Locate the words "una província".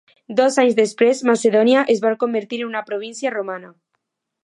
2.73-3.37